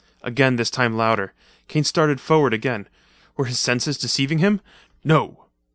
[0.23, 1.31] Again, this time louder.
[1.67, 2.87] Kane started forward again.
[3.37, 4.59] Were his senses deceiving him?
[5.03, 5.45] No!